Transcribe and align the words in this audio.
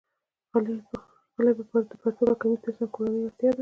غلۍ 1.35 1.51
د 1.89 1.93
پرتوګ 2.01 2.29
او 2.31 2.39
کمیس 2.41 2.61
تر 2.63 2.71
څنګ 2.77 2.89
کورنۍ 2.95 3.19
اړتیا 3.25 3.49
ده. 3.53 3.59